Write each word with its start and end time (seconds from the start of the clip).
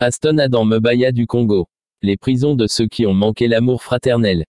Aston 0.00 0.38
Adam 0.38 0.64
Mebaya 0.64 1.10
du 1.10 1.26
Congo. 1.26 1.66
Les 2.02 2.16
prisons 2.16 2.54
de 2.54 2.68
ceux 2.68 2.86
qui 2.86 3.04
ont 3.04 3.14
manqué 3.14 3.48
l'amour 3.48 3.82
fraternel. 3.82 4.44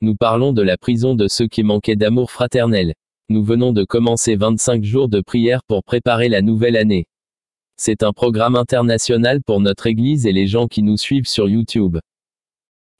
Nous 0.00 0.16
parlons 0.16 0.54
de 0.54 0.62
la 0.62 0.78
prison 0.78 1.14
de 1.14 1.28
ceux 1.28 1.46
qui 1.46 1.62
manquaient 1.62 1.94
d'amour 1.94 2.30
fraternel. 2.30 2.94
Nous 3.28 3.44
venons 3.44 3.74
de 3.74 3.84
commencer 3.84 4.34
25 4.34 4.82
jours 4.82 5.10
de 5.10 5.20
prière 5.20 5.60
pour 5.68 5.84
préparer 5.84 6.30
la 6.30 6.40
nouvelle 6.40 6.74
année. 6.74 7.06
C'est 7.76 8.02
un 8.02 8.14
programme 8.14 8.56
international 8.56 9.42
pour 9.42 9.60
notre 9.60 9.88
Église 9.88 10.24
et 10.24 10.32
les 10.32 10.46
gens 10.46 10.68
qui 10.68 10.82
nous 10.82 10.96
suivent 10.96 11.28
sur 11.28 11.50
YouTube. 11.50 11.98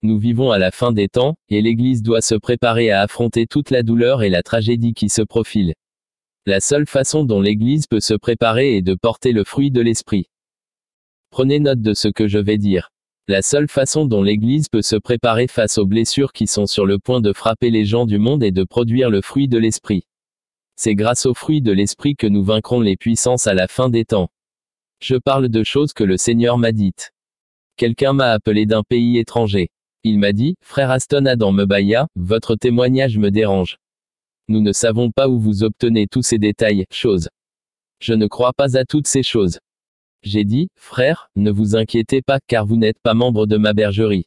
Nous 0.03 0.19
vivons 0.19 0.51
à 0.51 0.59
la 0.59 0.71
fin 0.71 0.93
des 0.93 1.09
temps, 1.09 1.37
et 1.49 1.63
l'Église 1.63 2.03
doit 2.03 2.21
se 2.21 2.35
préparer 2.35 2.91
à 2.91 3.01
affronter 3.01 3.47
toute 3.47 3.71
la 3.71 3.83
douleur 3.83 4.23
et 4.23 4.29
la 4.29 4.43
tragédie 4.43 4.93
qui 4.93 5.09
se 5.09 5.23
profilent. 5.23 5.73
La 6.45 6.61
seule 6.61 6.87
façon 6.87 7.25
dont 7.25 7.41
l'Église 7.41 7.87
peut 7.87 8.01
se 8.01 8.13
préparer 8.13 8.77
est 8.77 8.83
de 8.83 8.95
porter 8.95 9.33
le 9.33 9.43
fruit 9.43 9.71
de 9.71 9.81
l'Esprit. 9.81 10.27
Prenez 11.31 11.61
note 11.61 11.81
de 11.81 11.95
ce 11.95 12.09
que 12.09 12.29
je 12.29 12.39
vais 12.39 12.59
dire. 12.59 12.91
La 13.27 13.43
seule 13.43 13.69
façon 13.69 14.07
dont 14.07 14.23
l'Église 14.23 14.69
peut 14.69 14.83
se 14.83 14.97
préparer 14.97 15.49
face 15.49 15.77
aux 15.77 15.85
blessures 15.85 16.33
qui 16.33 16.47
sont 16.47 16.67
sur 16.67 16.87
le 16.87 16.99
point 16.99 17.21
de 17.21 17.35
frapper 17.35 17.71
les 17.71 17.85
gens 17.85 18.07
du 18.07 18.19
monde 18.19 18.43
est 18.43 18.53
de 18.53 18.65
produire 18.65 19.11
le 19.11 19.21
fruit 19.21 19.49
de 19.49 19.59
l'Esprit. 19.59 20.05
C'est 20.77 20.95
grâce 20.95 21.27
au 21.27 21.35
fruit 21.35 21.61
de 21.61 21.73
l'Esprit 21.73 22.17
que 22.17 22.27
nous 22.27 22.43
vaincrons 22.43 22.81
les 22.81 22.97
puissances 22.97 23.47
à 23.47 23.53
la 23.53 23.69
fin 23.69 23.91
des 23.91 24.07
temps. 24.07 24.31
Je 25.01 25.17
parle 25.17 25.49
de 25.49 25.63
choses 25.63 25.93
que 25.93 26.05
le 26.05 26.17
Seigneur 26.17 26.57
m'a 26.57 26.73
dites. 26.73 27.13
Quelqu'un 27.77 28.15
m'a 28.15 28.31
appelé 28.31 28.65
d'un 28.65 28.83
pays 28.83 29.19
étranger. 29.19 29.69
Il 30.05 30.19
m'a 30.19 30.33
dit, 30.33 30.57
Frère 30.63 30.91
Aston 30.91 31.27
Adam 31.27 31.53
Mebaya, 31.53 32.09
votre 32.17 32.57
témoignage 32.57 33.19
me 33.19 33.31
dérange. 33.31 33.77
Nous 34.49 34.63
ne 34.63 34.73
savons 34.73 35.11
pas 35.11 35.29
où 35.29 35.39
vous 35.39 35.65
obtenez 35.65 36.07
tous 36.07 36.23
ces 36.23 36.39
détails, 36.39 36.87
choses. 36.91 37.29
Je 38.01 38.15
ne 38.15 38.27
crois 38.27 38.55
pas 38.55 38.79
à 38.79 38.85
toutes 38.85 39.07
ces 39.07 39.23
choses. 39.23 39.59
J'ai 40.23 40.45
dit, 40.45 40.69
frère, 40.75 41.31
ne 41.37 41.51
vous 41.51 41.77
inquiétez 41.77 42.23
pas 42.23 42.41
car 42.47 42.67
vous 42.67 42.77
n'êtes 42.77 42.99
pas 43.01 43.15
membre 43.15 43.47
de 43.47 43.57
ma 43.57 43.73
bergerie. 43.73 44.27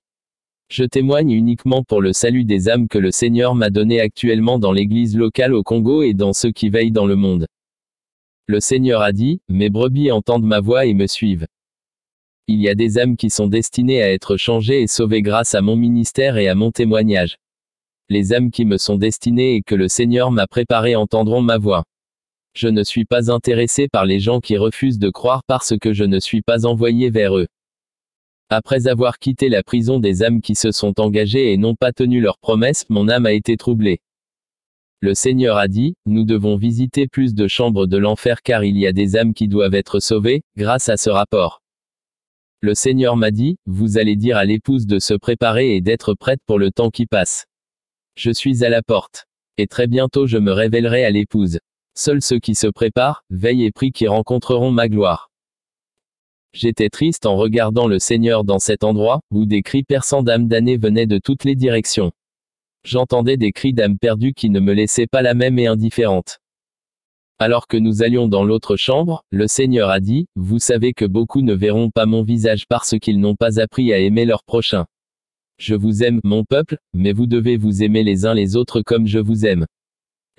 Je 0.70 0.86
témoigne 0.86 1.32
uniquement 1.32 1.84
pour 1.84 2.02
le 2.02 2.14
salut 2.14 2.46
des 2.46 2.70
âmes 2.70 2.88
que 2.88 2.98
le 2.98 3.12
Seigneur 3.12 3.56
m'a 3.56 3.70
donné 3.70 4.00
actuellement 4.00 4.58
dans 4.58 4.72
l'église 4.72 5.18
locale 5.18 5.54
au 5.54 5.64
Congo 5.64 6.02
et 6.02 6.14
dans 6.14 6.32
ceux 6.32 6.52
qui 6.52 6.70
veillent 6.70 6.94
dans 6.94 7.06
le 7.06 7.18
monde. 7.18 7.46
Le 8.48 8.62
Seigneur 8.62 9.02
a 9.02 9.12
dit, 9.12 9.42
mes 9.50 9.70
brebis 9.70 10.12
entendent 10.12 10.46
ma 10.46 10.62
voix 10.62 10.86
et 10.86 10.94
me 10.94 11.08
suivent. 11.08 11.46
Il 12.48 12.62
y 12.62 12.70
a 12.70 12.76
des 12.76 12.98
âmes 12.98 13.18
qui 13.18 13.30
sont 13.30 13.48
destinées 13.48 14.02
à 14.02 14.12
être 14.12 14.38
changées 14.38 14.82
et 14.82 14.88
sauvées 14.88 15.22
grâce 15.22 15.56
à 15.56 15.62
mon 15.62 15.76
ministère 15.76 16.38
et 16.38 16.48
à 16.48 16.56
mon 16.56 16.72
témoignage. 16.72 17.38
Les 18.10 18.34
âmes 18.34 18.50
qui 18.50 18.66
me 18.66 18.78
sont 18.78 18.98
destinées 18.98 19.56
et 19.56 19.62
que 19.62 19.76
le 19.76 19.88
Seigneur 19.88 20.32
m'a 20.32 20.48
préparées 20.48 20.96
entendront 20.96 21.42
ma 21.42 21.58
voix. 21.58 21.84
Je 22.54 22.68
ne 22.68 22.84
suis 22.84 23.06
pas 23.06 23.32
intéressé 23.32 23.88
par 23.88 24.06
les 24.06 24.20
gens 24.20 24.40
qui 24.40 24.58
refusent 24.58 25.00
de 25.00 25.10
croire 25.10 25.44
parce 25.48 25.74
que 25.80 25.94
je 25.94 26.04
ne 26.04 26.20
suis 26.20 26.42
pas 26.42 26.66
envoyé 26.66 27.10
vers 27.10 27.38
eux. 27.38 27.48
Après 28.50 28.88
avoir 28.88 29.20
quitté 29.20 29.48
la 29.48 29.64
prison 29.64 30.00
des 30.00 30.24
âmes 30.24 30.42
qui 30.42 30.56
se 30.56 30.74
sont 30.74 31.00
engagées 31.00 31.54
et 31.54 31.58
n'ont 31.58 31.76
pas 31.76 31.94
tenu 31.94 32.20
leurs 32.20 32.38
promesses, 32.38 32.86
mon 32.90 33.08
âme 33.08 33.26
a 33.26 33.32
été 33.32 33.56
troublée. 33.56 34.02
Le 35.00 35.14
Seigneur 35.16 35.56
a 35.56 35.70
dit, 35.70 35.96
nous 36.06 36.26
devons 36.26 36.58
visiter 36.58 37.08
plus 37.08 37.34
de 37.34 37.48
chambres 37.48 37.88
de 37.88 37.98
l'enfer 37.98 38.42
car 38.44 38.66
il 38.66 38.78
y 38.78 38.86
a 38.86 38.92
des 38.92 39.16
âmes 39.16 39.34
qui 39.34 39.48
doivent 39.48 39.74
être 39.74 40.02
sauvées, 40.02 40.44
grâce 40.58 40.90
à 40.90 40.98
ce 40.98 41.10
rapport. 41.10 41.62
Le 42.60 42.76
Seigneur 42.76 43.16
m'a 43.16 43.32
dit, 43.32 43.58
vous 43.66 43.98
allez 43.98 44.18
dire 44.18 44.36
à 44.36 44.44
l'épouse 44.44 44.86
de 44.86 45.00
se 45.00 45.14
préparer 45.14 45.76
et 45.76 45.82
d'être 45.82 46.14
prête 46.14 46.42
pour 46.46 46.60
le 46.60 46.70
temps 46.70 46.92
qui 46.92 47.06
passe. 47.06 47.46
Je 48.16 48.32
suis 48.32 48.66
à 48.66 48.70
la 48.70 48.84
porte. 48.84 49.26
Et 49.58 49.68
très 49.68 49.88
bientôt 49.88 50.28
je 50.28 50.38
me 50.38 50.52
révélerai 50.52 51.06
à 51.06 51.10
l'épouse. 51.10 51.60
Seuls 51.96 52.22
ceux 52.22 52.40
qui 52.40 52.56
se 52.56 52.68
préparent, 52.68 53.24
veillent 53.30 53.66
et 53.66 53.72
prient 53.72 53.92
qui 53.92 54.08
rencontreront 54.08 54.72
ma 54.72 54.88
gloire. 54.88 55.30
J'étais 56.54 56.90
triste 56.90 57.26
en 57.26 57.38
regardant 57.38 57.88
le 57.88 58.00
Seigneur 58.00 58.44
dans 58.44 58.60
cet 58.60 58.84
endroit, 58.84 59.22
où 59.32 59.46
des 59.46 59.62
cris 59.62 59.84
perçants 59.84 60.24
d'âmes 60.24 60.48
damnées 60.48 60.78
venaient 60.78 61.06
de 61.06 61.18
toutes 61.18 61.46
les 61.46 61.56
directions. 61.56 62.12
J'entendais 62.84 63.38
des 63.38 63.52
cris 63.52 63.74
d'âmes 63.74 63.98
perdues 63.98 64.34
qui 64.34 64.50
ne 64.50 64.60
me 64.60 64.74
laissaient 64.74 65.08
pas 65.08 65.22
la 65.22 65.34
même 65.34 65.60
et 65.60 65.68
indifférente. 65.68 66.40
Alors 67.40 67.68
que 67.68 67.78
nous 67.78 68.04
allions 68.04 68.28
dans 68.28 68.44
l'autre 68.44 68.76
chambre, 68.76 69.24
le 69.32 69.48
Seigneur 69.48 69.90
a 69.90 70.00
dit, 70.00 70.28
Vous 70.36 70.60
savez 70.60 70.94
que 70.94 71.06
beaucoup 71.06 71.42
ne 71.42 71.54
verront 71.54 71.90
pas 71.90 72.06
mon 72.06 72.22
visage 72.22 72.68
parce 72.68 73.00
qu'ils 73.00 73.20
n'ont 73.20 73.36
pas 73.36 73.60
appris 73.60 73.94
à 73.94 74.00
aimer 74.00 74.26
leur 74.26 74.44
prochain. 74.44 74.86
Je 75.58 75.76
vous 75.76 76.04
aime, 76.04 76.20
mon 76.24 76.44
peuple, 76.44 76.78
mais 76.94 77.14
vous 77.14 77.28
devez 77.28 77.58
vous 77.58 77.82
aimer 77.82 78.04
les 78.04 78.26
uns 78.26 78.34
les 78.34 78.56
autres 78.56 78.82
comme 78.82 79.08
je 79.08 79.20
vous 79.20 79.46
aime. 79.46 79.66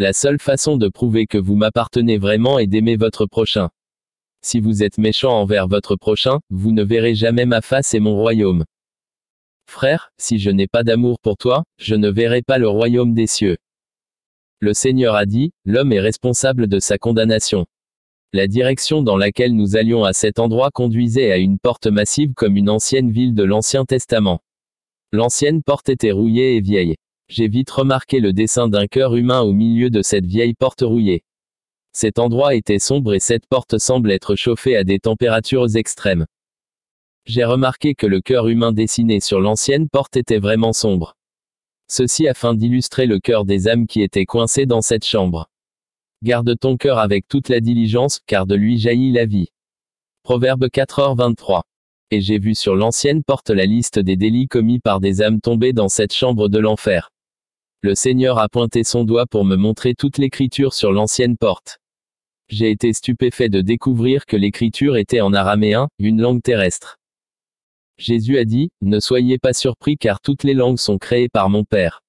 La 0.02 0.12
seule 0.12 0.40
façon 0.40 0.78
de 0.78 0.88
prouver 0.88 1.28
que 1.28 1.38
vous 1.38 1.54
m'appartenez 1.54 2.18
vraiment 2.18 2.58
est 2.58 2.66
d'aimer 2.66 2.96
votre 2.96 3.24
prochain. 3.24 3.70
Si 4.44 4.58
vous 4.58 4.82
êtes 4.82 4.98
méchant 4.98 5.30
envers 5.30 5.68
votre 5.68 5.94
prochain, 5.94 6.40
vous 6.50 6.72
ne 6.72 6.82
verrez 6.82 7.14
jamais 7.14 7.46
ma 7.46 7.60
face 7.60 7.94
et 7.94 8.00
mon 8.00 8.16
royaume. 8.16 8.64
Frère, 9.70 10.10
si 10.18 10.40
je 10.40 10.50
n'ai 10.50 10.66
pas 10.66 10.82
d'amour 10.82 11.20
pour 11.22 11.36
toi, 11.36 11.62
je 11.78 11.94
ne 11.94 12.08
verrai 12.08 12.42
pas 12.42 12.58
le 12.58 12.66
royaume 12.66 13.14
des 13.14 13.28
cieux. 13.28 13.58
Le 14.58 14.74
Seigneur 14.74 15.14
a 15.14 15.24
dit, 15.24 15.52
l'homme 15.64 15.92
est 15.92 16.00
responsable 16.00 16.66
de 16.66 16.80
sa 16.80 16.98
condamnation. 16.98 17.64
La 18.32 18.48
direction 18.48 19.02
dans 19.02 19.16
laquelle 19.16 19.54
nous 19.54 19.76
allions 19.76 20.02
à 20.02 20.12
cet 20.12 20.40
endroit 20.40 20.70
conduisait 20.72 21.30
à 21.30 21.36
une 21.36 21.60
porte 21.60 21.86
massive 21.86 22.34
comme 22.34 22.56
une 22.56 22.70
ancienne 22.70 23.12
ville 23.12 23.36
de 23.36 23.44
l'Ancien 23.44 23.84
Testament. 23.84 24.40
L'ancienne 25.12 25.62
porte 25.62 25.90
était 25.90 26.10
rouillée 26.10 26.56
et 26.56 26.60
vieille 26.60 26.96
j'ai 27.32 27.48
vite 27.48 27.70
remarqué 27.70 28.20
le 28.20 28.34
dessin 28.34 28.68
d'un 28.68 28.86
cœur 28.86 29.16
humain 29.16 29.40
au 29.40 29.54
milieu 29.54 29.88
de 29.88 30.02
cette 30.02 30.26
vieille 30.26 30.52
porte 30.52 30.82
rouillée. 30.82 31.24
Cet 31.94 32.18
endroit 32.18 32.54
était 32.54 32.78
sombre 32.78 33.14
et 33.14 33.20
cette 33.20 33.46
porte 33.46 33.78
semble 33.78 34.12
être 34.12 34.36
chauffée 34.36 34.76
à 34.76 34.84
des 34.84 34.98
températures 34.98 35.74
extrêmes. 35.76 36.26
J'ai 37.24 37.44
remarqué 37.44 37.94
que 37.94 38.06
le 38.06 38.20
cœur 38.20 38.48
humain 38.48 38.72
dessiné 38.72 39.20
sur 39.20 39.40
l'ancienne 39.40 39.88
porte 39.88 40.18
était 40.18 40.40
vraiment 40.40 40.74
sombre. 40.74 41.14
Ceci 41.88 42.28
afin 42.28 42.52
d'illustrer 42.52 43.06
le 43.06 43.18
cœur 43.18 43.46
des 43.46 43.66
âmes 43.66 43.86
qui 43.86 44.02
étaient 44.02 44.26
coincées 44.26 44.66
dans 44.66 44.82
cette 44.82 45.06
chambre. 45.06 45.48
Garde 46.22 46.54
ton 46.58 46.76
cœur 46.76 46.98
avec 46.98 47.28
toute 47.28 47.48
la 47.48 47.60
diligence, 47.60 48.20
car 48.26 48.46
de 48.46 48.56
lui 48.56 48.78
jaillit 48.78 49.12
la 49.12 49.24
vie. 49.24 49.48
Proverbe 50.22 50.66
4h23. 50.66 51.62
Et 52.10 52.20
j'ai 52.20 52.38
vu 52.38 52.54
sur 52.54 52.76
l'ancienne 52.76 53.22
porte 53.24 53.48
la 53.48 53.64
liste 53.64 53.98
des 53.98 54.16
délits 54.16 54.48
commis 54.48 54.80
par 54.80 55.00
des 55.00 55.22
âmes 55.22 55.40
tombées 55.40 55.72
dans 55.72 55.88
cette 55.88 56.12
chambre 56.12 56.50
de 56.50 56.58
l'enfer. 56.58 57.11
Le 57.84 57.96
Seigneur 57.96 58.38
a 58.38 58.48
pointé 58.48 58.84
son 58.84 59.02
doigt 59.02 59.26
pour 59.26 59.44
me 59.44 59.56
montrer 59.56 59.96
toute 59.96 60.16
l'écriture 60.16 60.72
sur 60.72 60.92
l'ancienne 60.92 61.36
porte. 61.36 61.80
J'ai 62.48 62.70
été 62.70 62.92
stupéfait 62.92 63.48
de 63.48 63.60
découvrir 63.60 64.24
que 64.24 64.36
l'écriture 64.36 64.96
était 64.96 65.20
en 65.20 65.32
araméen, 65.32 65.88
une 65.98 66.20
langue 66.20 66.42
terrestre. 66.42 67.00
Jésus 67.98 68.38
a 68.38 68.44
dit, 68.44 68.70
Ne 68.82 69.00
soyez 69.00 69.36
pas 69.38 69.52
surpris 69.52 69.96
car 69.96 70.20
toutes 70.20 70.44
les 70.44 70.54
langues 70.54 70.78
sont 70.78 70.98
créées 70.98 71.28
par 71.28 71.50
mon 71.50 71.64
Père. 71.64 72.04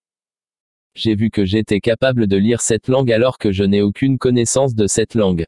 J'ai 0.93 1.15
vu 1.15 1.31
que 1.31 1.43
j'étais 1.43 1.79
capable 1.79 2.27
de 2.27 2.37
lire 2.37 2.61
cette 2.61 2.87
langue 2.87 3.11
alors 3.11 3.39
que 3.39 3.51
je 3.51 3.63
n'ai 3.63 3.81
aucune 3.81 4.19
connaissance 4.19 4.75
de 4.75 4.85
cette 4.85 5.15
langue. 5.15 5.45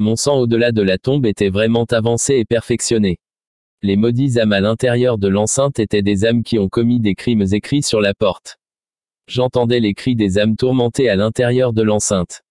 Mon 0.00 0.16
sang 0.16 0.40
au-delà 0.40 0.72
de 0.72 0.82
la 0.82 0.98
tombe 0.98 1.26
était 1.26 1.48
vraiment 1.48 1.84
avancé 1.84 2.38
et 2.38 2.44
perfectionné. 2.44 3.18
Les 3.82 3.94
maudits 3.94 4.40
âmes 4.40 4.52
à 4.52 4.60
l'intérieur 4.60 5.16
de 5.16 5.28
l'enceinte 5.28 5.78
étaient 5.78 6.02
des 6.02 6.24
âmes 6.24 6.42
qui 6.42 6.58
ont 6.58 6.68
commis 6.68 6.98
des 6.98 7.14
crimes 7.14 7.46
écrits 7.52 7.84
sur 7.84 8.00
la 8.00 8.14
porte. 8.14 8.58
J'entendais 9.26 9.80
les 9.80 9.94
cris 9.94 10.16
des 10.16 10.38
âmes 10.38 10.56
tourmentées 10.56 11.08
à 11.08 11.16
l'intérieur 11.16 11.72
de 11.72 11.82
l'enceinte. 11.82 12.42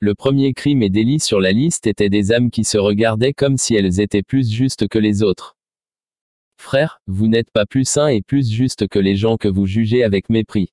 Le 0.00 0.16
premier 0.16 0.52
crime 0.52 0.82
et 0.82 0.90
délit 0.90 1.20
sur 1.20 1.40
la 1.40 1.52
liste 1.52 1.86
était 1.86 2.08
des 2.08 2.32
âmes 2.32 2.50
qui 2.50 2.64
se 2.64 2.76
regardaient 2.76 3.32
comme 3.32 3.56
si 3.56 3.76
elles 3.76 4.00
étaient 4.00 4.24
plus 4.24 4.50
justes 4.50 4.88
que 4.88 4.98
les 4.98 5.22
autres. 5.22 5.56
Frère, 6.56 7.00
vous 7.06 7.28
n'êtes 7.28 7.52
pas 7.52 7.66
plus 7.66 7.84
saint 7.84 8.08
et 8.08 8.20
plus 8.20 8.50
juste 8.50 8.88
que 8.88 8.98
les 8.98 9.14
gens 9.14 9.36
que 9.36 9.46
vous 9.46 9.66
jugez 9.66 10.02
avec 10.02 10.28
mépris. 10.28 10.72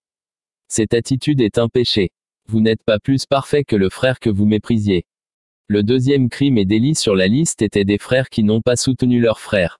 Cette 0.67 0.95
attitude 0.95 1.41
est 1.41 1.59
un 1.59 1.69
péché. 1.69 2.09
Vous 2.47 2.59
n'êtes 2.59 2.83
pas 2.83 2.99
plus 2.99 3.27
parfait 3.27 3.63
que 3.63 3.75
le 3.75 3.89
frère 3.89 4.19
que 4.19 4.31
vous 4.31 4.45
méprisiez. 4.45 5.05
Le 5.67 5.83
deuxième 5.83 6.29
crime 6.29 6.57
et 6.57 6.65
délit 6.65 6.95
sur 6.95 7.15
la 7.15 7.27
liste 7.27 7.61
était 7.61 7.85
des 7.85 7.99
frères 7.99 8.29
qui 8.29 8.43
n'ont 8.43 8.61
pas 8.61 8.75
soutenu 8.75 9.19
leur 9.19 9.39
frère. 9.39 9.77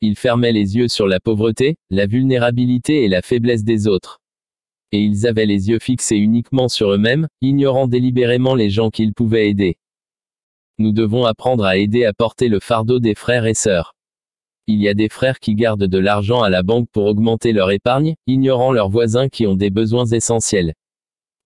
Ils 0.00 0.16
fermaient 0.16 0.52
les 0.52 0.76
yeux 0.76 0.88
sur 0.88 1.06
la 1.06 1.20
pauvreté, 1.20 1.76
la 1.90 2.06
vulnérabilité 2.06 3.04
et 3.04 3.08
la 3.08 3.20
faiblesse 3.20 3.64
des 3.64 3.86
autres 3.86 4.20
et 4.94 5.00
ils 5.00 5.26
avaient 5.26 5.44
les 5.44 5.70
yeux 5.70 5.80
fixés 5.80 6.16
uniquement 6.16 6.68
sur 6.68 6.92
eux-mêmes, 6.92 7.26
ignorant 7.40 7.88
délibérément 7.88 8.54
les 8.54 8.70
gens 8.70 8.90
qu'ils 8.90 9.12
pouvaient 9.12 9.48
aider. 9.48 9.76
Nous 10.78 10.92
devons 10.92 11.24
apprendre 11.24 11.64
à 11.64 11.76
aider 11.76 12.04
à 12.04 12.12
porter 12.12 12.46
le 12.46 12.60
fardeau 12.60 13.00
des 13.00 13.16
frères 13.16 13.44
et 13.44 13.54
sœurs. 13.54 13.96
Il 14.68 14.80
y 14.80 14.88
a 14.88 14.94
des 14.94 15.08
frères 15.08 15.40
qui 15.40 15.56
gardent 15.56 15.88
de 15.88 15.98
l'argent 15.98 16.42
à 16.42 16.48
la 16.48 16.62
banque 16.62 16.88
pour 16.92 17.06
augmenter 17.06 17.52
leur 17.52 17.72
épargne, 17.72 18.14
ignorant 18.28 18.70
leurs 18.70 18.88
voisins 18.88 19.28
qui 19.28 19.48
ont 19.48 19.56
des 19.56 19.68
besoins 19.68 20.06
essentiels. 20.06 20.74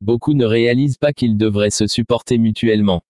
Beaucoup 0.03 0.35
ne 0.35 0.45
réalisent 0.45 0.99
pas 0.99 1.15
qu'ils 1.15 1.39
devraient 1.39 1.71
se 1.71 1.87
supporter 1.87 2.37
mutuellement. 2.37 3.00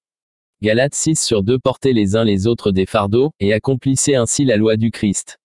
Galates 0.62 0.94
6 0.94 1.20
sur 1.20 1.42
2 1.42 1.58
portez 1.58 1.92
les 1.92 2.14
uns 2.14 2.24
les 2.24 2.46
autres 2.46 2.70
des 2.70 2.86
fardeaux, 2.86 3.32
et 3.40 3.52
accomplissez 3.52 4.14
ainsi 4.14 4.44
la 4.44 4.56
loi 4.56 4.76
du 4.76 4.92
Christ. 4.92 5.40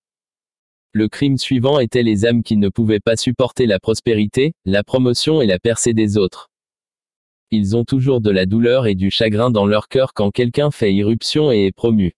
Le 0.95 1.07
crime 1.07 1.39
suivant 1.39 1.79
était 1.79 2.03
les 2.03 2.27
âmes 2.27 2.43
qui 2.43 2.55
ne 2.55 2.69
pouvaient 2.69 2.99
pas 2.99 3.15
supporter 3.15 3.65
la 3.65 3.79
prospérité, 3.79 4.53
la 4.63 4.83
promotion 4.83 5.41
et 5.41 5.47
la 5.47 5.57
percée 5.57 5.95
des 5.95 6.17
autres. 6.17 6.51
Ils 7.49 7.75
ont 7.75 7.83
toujours 7.83 8.21
de 8.21 8.29
la 8.29 8.45
douleur 8.45 8.85
et 8.85 8.93
du 8.93 9.09
chagrin 9.09 9.49
dans 9.49 9.65
leur 9.65 9.87
cœur 9.87 10.13
quand 10.13 10.29
quelqu'un 10.29 10.69
fait 10.69 10.93
irruption 10.93 11.51
et 11.51 11.65
est 11.65 11.71
promu. 11.71 12.13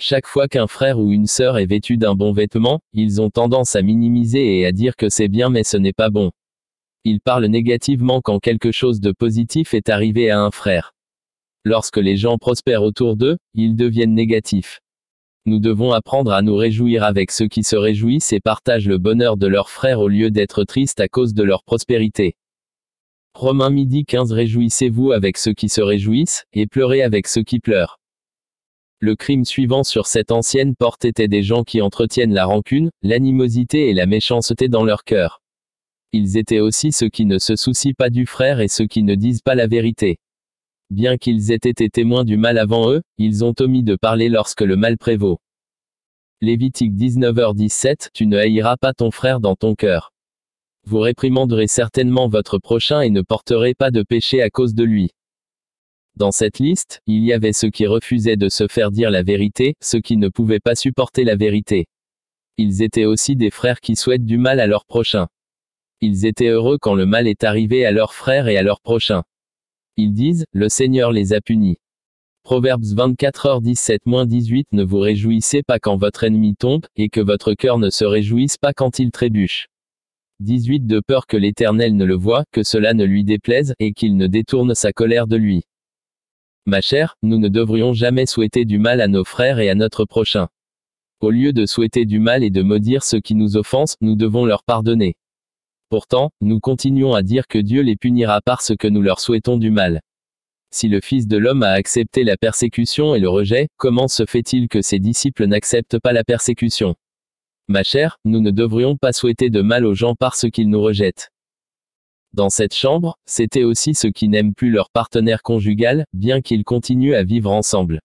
Chaque 0.00 0.26
fois 0.26 0.48
qu'un 0.48 0.66
frère 0.66 0.98
ou 0.98 1.12
une 1.12 1.26
sœur 1.26 1.58
est 1.58 1.66
vêtu 1.66 1.98
d'un 1.98 2.14
bon 2.14 2.32
vêtement, 2.32 2.80
ils 2.94 3.20
ont 3.20 3.28
tendance 3.28 3.76
à 3.76 3.82
minimiser 3.82 4.58
et 4.58 4.64
à 4.64 4.72
dire 4.72 4.96
que 4.96 5.10
c'est 5.10 5.28
bien 5.28 5.50
mais 5.50 5.64
ce 5.64 5.76
n'est 5.76 5.92
pas 5.92 6.08
bon. 6.08 6.30
Ils 7.04 7.20
parlent 7.20 7.44
négativement 7.44 8.22
quand 8.22 8.38
quelque 8.38 8.72
chose 8.72 9.00
de 9.00 9.12
positif 9.12 9.74
est 9.74 9.90
arrivé 9.90 10.30
à 10.30 10.40
un 10.40 10.50
frère. 10.50 10.94
Lorsque 11.66 11.98
les 11.98 12.16
gens 12.16 12.38
prospèrent 12.38 12.82
autour 12.82 13.16
d'eux, 13.16 13.36
ils 13.52 13.76
deviennent 13.76 14.14
négatifs. 14.14 14.80
Nous 15.48 15.60
devons 15.60 15.92
apprendre 15.92 16.32
à 16.32 16.42
nous 16.42 16.56
réjouir 16.56 17.04
avec 17.04 17.30
ceux 17.30 17.48
qui 17.48 17.64
se 17.64 17.74
réjouissent 17.74 18.34
et 18.34 18.38
partagent 18.38 18.86
le 18.86 18.98
bonheur 18.98 19.38
de 19.38 19.46
leurs 19.46 19.70
frères 19.70 20.00
au 20.00 20.08
lieu 20.08 20.30
d'être 20.30 20.64
tristes 20.64 21.00
à 21.00 21.08
cause 21.08 21.32
de 21.32 21.42
leur 21.42 21.64
prospérité. 21.64 22.36
Romains 23.32 23.70
midi 23.70 24.04
15 24.04 24.30
Réjouissez-vous 24.32 25.12
avec 25.12 25.38
ceux 25.38 25.54
qui 25.54 25.70
se 25.70 25.80
réjouissent, 25.80 26.44
et 26.52 26.66
pleurez 26.66 27.02
avec 27.02 27.26
ceux 27.26 27.44
qui 27.44 27.60
pleurent. 27.60 27.98
Le 29.00 29.16
crime 29.16 29.46
suivant 29.46 29.84
sur 29.84 30.06
cette 30.06 30.32
ancienne 30.32 30.74
porte 30.76 31.06
était 31.06 31.28
des 31.28 31.42
gens 31.42 31.64
qui 31.64 31.80
entretiennent 31.80 32.34
la 32.34 32.44
rancune, 32.44 32.90
l'animosité 33.00 33.88
et 33.88 33.94
la 33.94 34.04
méchanceté 34.04 34.68
dans 34.68 34.84
leur 34.84 35.02
cœur. 35.02 35.40
Ils 36.12 36.36
étaient 36.36 36.60
aussi 36.60 36.92
ceux 36.92 37.08
qui 37.08 37.24
ne 37.24 37.38
se 37.38 37.56
soucient 37.56 37.94
pas 37.96 38.10
du 38.10 38.26
frère 38.26 38.60
et 38.60 38.68
ceux 38.68 38.86
qui 38.86 39.02
ne 39.02 39.14
disent 39.14 39.40
pas 39.40 39.54
la 39.54 39.66
vérité. 39.66 40.18
Bien 40.90 41.18
qu'ils 41.18 41.52
aient 41.52 41.56
été 41.56 41.90
témoins 41.90 42.24
du 42.24 42.38
mal 42.38 42.56
avant 42.56 42.90
eux, 42.90 43.02
ils 43.18 43.44
ont 43.44 43.54
omis 43.60 43.82
de 43.82 43.94
parler 43.94 44.30
lorsque 44.30 44.62
le 44.62 44.76
mal 44.76 44.96
prévaut. 44.96 45.38
Lévitique 46.40 46.94
19h17 46.94 48.08
Tu 48.14 48.26
ne 48.26 48.38
haïras 48.38 48.78
pas 48.78 48.94
ton 48.94 49.10
frère 49.10 49.40
dans 49.40 49.54
ton 49.54 49.74
cœur. 49.74 50.12
Vous 50.86 51.00
réprimanderez 51.00 51.66
certainement 51.66 52.28
votre 52.28 52.58
prochain 52.58 53.02
et 53.02 53.10
ne 53.10 53.20
porterez 53.20 53.74
pas 53.74 53.90
de 53.90 54.02
péché 54.02 54.40
à 54.40 54.48
cause 54.48 54.74
de 54.74 54.84
lui. 54.84 55.10
Dans 56.16 56.32
cette 56.32 56.58
liste, 56.58 57.02
il 57.06 57.22
y 57.22 57.34
avait 57.34 57.52
ceux 57.52 57.68
qui 57.68 57.86
refusaient 57.86 58.36
de 58.36 58.48
se 58.48 58.66
faire 58.66 58.90
dire 58.90 59.10
la 59.10 59.22
vérité, 59.22 59.74
ceux 59.82 60.00
qui 60.00 60.16
ne 60.16 60.28
pouvaient 60.28 60.58
pas 60.58 60.74
supporter 60.74 61.24
la 61.24 61.36
vérité. 61.36 61.86
Ils 62.56 62.82
étaient 62.82 63.04
aussi 63.04 63.36
des 63.36 63.50
frères 63.50 63.80
qui 63.80 63.94
souhaitent 63.94 64.24
du 64.24 64.38
mal 64.38 64.58
à 64.58 64.66
leur 64.66 64.86
prochain. 64.86 65.28
Ils 66.00 66.24
étaient 66.24 66.48
heureux 66.48 66.78
quand 66.80 66.94
le 66.94 67.04
mal 67.04 67.28
est 67.28 67.44
arrivé 67.44 67.84
à 67.84 67.92
leurs 67.92 68.14
frères 68.14 68.48
et 68.48 68.56
à 68.56 68.62
leurs 68.62 68.80
prochains. 68.80 69.24
Ils 70.00 70.12
disent, 70.12 70.44
le 70.52 70.68
Seigneur 70.68 71.10
les 71.10 71.32
a 71.32 71.40
punis. 71.40 71.76
Proverbes 72.44 72.84
24h17-18 72.84 74.66
Ne 74.70 74.84
vous 74.84 75.00
réjouissez 75.00 75.64
pas 75.64 75.80
quand 75.80 75.96
votre 75.96 76.22
ennemi 76.22 76.54
tombe, 76.54 76.86
et 76.94 77.08
que 77.08 77.20
votre 77.20 77.52
cœur 77.54 77.78
ne 77.78 77.90
se 77.90 78.04
réjouisse 78.04 78.58
pas 78.58 78.72
quand 78.72 79.00
il 79.00 79.10
trébuche. 79.10 79.66
18 80.38 80.86
De 80.86 81.00
peur 81.04 81.26
que 81.26 81.36
l'Éternel 81.36 81.96
ne 81.96 82.04
le 82.04 82.14
voie, 82.14 82.44
que 82.52 82.62
cela 82.62 82.94
ne 82.94 83.04
lui 83.04 83.24
déplaise, 83.24 83.74
et 83.80 83.92
qu'il 83.92 84.16
ne 84.16 84.28
détourne 84.28 84.72
sa 84.76 84.92
colère 84.92 85.26
de 85.26 85.34
lui. 85.34 85.64
Ma 86.64 86.80
chère, 86.80 87.16
nous 87.24 87.38
ne 87.38 87.48
devrions 87.48 87.92
jamais 87.92 88.26
souhaiter 88.26 88.64
du 88.64 88.78
mal 88.78 89.00
à 89.00 89.08
nos 89.08 89.24
frères 89.24 89.58
et 89.58 89.68
à 89.68 89.74
notre 89.74 90.04
prochain. 90.04 90.46
Au 91.18 91.32
lieu 91.32 91.52
de 91.52 91.66
souhaiter 91.66 92.04
du 92.04 92.20
mal 92.20 92.44
et 92.44 92.50
de 92.50 92.62
maudire 92.62 93.02
ceux 93.02 93.18
qui 93.18 93.34
nous 93.34 93.56
offensent, 93.56 93.96
nous 94.00 94.14
devons 94.14 94.44
leur 94.44 94.62
pardonner. 94.62 95.16
Pourtant, 95.90 96.30
nous 96.42 96.60
continuons 96.60 97.14
à 97.14 97.22
dire 97.22 97.46
que 97.46 97.58
Dieu 97.58 97.80
les 97.80 97.96
punira 97.96 98.40
parce 98.42 98.76
que 98.76 98.88
nous 98.88 99.00
leur 99.00 99.20
souhaitons 99.20 99.56
du 99.56 99.70
mal. 99.70 100.02
Si 100.70 100.88
le 100.88 101.00
Fils 101.00 101.26
de 101.26 101.38
l'homme 101.38 101.62
a 101.62 101.70
accepté 101.70 102.24
la 102.24 102.36
persécution 102.36 103.14
et 103.14 103.20
le 103.20 103.30
rejet, 103.30 103.68
comment 103.78 104.06
se 104.06 104.26
fait-il 104.26 104.68
que 104.68 104.82
ses 104.82 104.98
disciples 104.98 105.46
n'acceptent 105.46 105.98
pas 105.98 106.12
la 106.12 106.24
persécution? 106.24 106.94
Ma 107.68 107.82
chère, 107.82 108.18
nous 108.26 108.40
ne 108.40 108.50
devrions 108.50 108.96
pas 108.96 109.14
souhaiter 109.14 109.48
de 109.48 109.62
mal 109.62 109.86
aux 109.86 109.94
gens 109.94 110.14
parce 110.14 110.50
qu'ils 110.50 110.68
nous 110.68 110.82
rejettent. 110.82 111.30
Dans 112.34 112.50
cette 112.50 112.74
chambre, 112.74 113.16
c'était 113.24 113.64
aussi 113.64 113.94
ceux 113.94 114.10
qui 114.10 114.28
n'aiment 114.28 114.54
plus 114.54 114.70
leur 114.70 114.90
partenaire 114.90 115.42
conjugal, 115.42 116.04
bien 116.12 116.42
qu'ils 116.42 116.64
continuent 116.64 117.14
à 117.14 117.24
vivre 117.24 117.50
ensemble. 117.50 118.00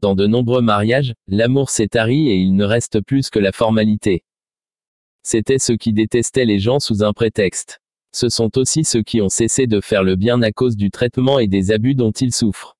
Dans 0.00 0.14
de 0.14 0.26
nombreux 0.26 0.62
mariages, 0.62 1.12
l'amour 1.28 1.68
s'est 1.68 1.88
tari 1.88 2.30
et 2.30 2.36
il 2.36 2.56
ne 2.56 2.64
reste 2.64 3.02
plus 3.02 3.28
que 3.28 3.38
la 3.38 3.52
formalité. 3.52 4.24
C'était 5.22 5.58
ceux 5.58 5.76
qui 5.76 5.92
détestaient 5.92 6.44
les 6.44 6.58
gens 6.58 6.80
sous 6.80 7.04
un 7.04 7.12
prétexte. 7.12 7.80
Ce 8.12 8.28
sont 8.28 8.58
aussi 8.58 8.84
ceux 8.84 9.02
qui 9.02 9.22
ont 9.22 9.28
cessé 9.28 9.66
de 9.66 9.80
faire 9.80 10.02
le 10.02 10.16
bien 10.16 10.42
à 10.42 10.52
cause 10.52 10.76
du 10.76 10.90
traitement 10.90 11.38
et 11.38 11.46
des 11.46 11.70
abus 11.70 11.94
dont 11.94 12.10
ils 12.10 12.34
souffrent. 12.34 12.76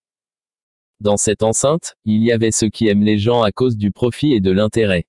Dans 1.00 1.16
cette 1.16 1.42
enceinte, 1.42 1.96
il 2.04 2.22
y 2.22 2.32
avait 2.32 2.50
ceux 2.50 2.68
qui 2.68 2.88
aiment 2.88 3.04
les 3.04 3.18
gens 3.18 3.42
à 3.42 3.50
cause 3.50 3.76
du 3.76 3.90
profit 3.90 4.34
et 4.34 4.40
de 4.40 4.50
l'intérêt. 4.50 5.06